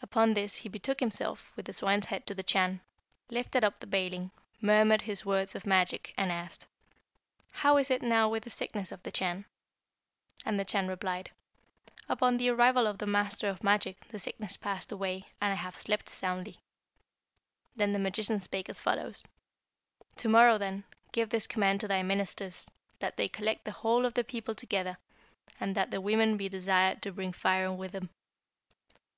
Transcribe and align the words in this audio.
Upon 0.00 0.32
this 0.32 0.56
he 0.56 0.70
betook 0.70 1.00
himself, 1.00 1.52
with 1.54 1.66
the 1.66 1.74
swine's 1.74 2.06
head 2.06 2.26
to 2.28 2.34
the 2.34 2.42
Chan, 2.42 2.80
lifted 3.28 3.62
up 3.62 3.78
the 3.78 3.86
baling, 3.86 4.30
murmured 4.62 5.02
his 5.02 5.26
words 5.26 5.54
of 5.54 5.66
magic, 5.66 6.14
and 6.16 6.32
asked, 6.32 6.66
'How 7.52 7.76
is 7.76 7.90
it 7.90 8.00
now 8.00 8.26
with 8.26 8.44
the 8.44 8.48
sickness 8.48 8.90
of 8.90 9.02
the 9.02 9.10
Chan?' 9.10 9.44
And 10.46 10.58
the 10.58 10.64
Chan 10.64 10.88
replied, 10.88 11.30
'Upon 12.08 12.38
the 12.38 12.48
arrival 12.48 12.86
of 12.86 12.96
the 12.96 13.06
master 13.06 13.50
of 13.50 13.62
magic 13.62 14.08
the 14.08 14.18
sickness 14.18 14.56
passed 14.56 14.92
away, 14.92 15.28
and 15.42 15.52
I 15.52 15.56
have 15.56 15.78
slept 15.78 16.08
soundly.' 16.08 16.60
Then 17.76 17.92
the 17.92 17.98
magician 17.98 18.40
spake 18.40 18.70
as 18.70 18.80
follows: 18.80 19.24
'To 20.16 20.26
morrow, 20.30 20.56
then, 20.56 20.84
give 21.12 21.28
this 21.28 21.46
command 21.46 21.80
to 21.80 21.86
thy 21.88 22.02
ministers, 22.02 22.70
that 23.00 23.18
they 23.18 23.28
collect 23.28 23.66
the 23.66 23.72
whole 23.76 24.06
of 24.06 24.14
the 24.14 24.24
people 24.24 24.54
together, 24.54 24.96
and 25.60 25.74
that 25.74 25.90
the 25.90 26.00
women 26.00 26.38
be 26.38 26.48
desired 26.48 27.02
to 27.02 27.12
bring 27.12 27.34
firing 27.34 27.76
with 27.76 27.92
them.' 27.92 28.08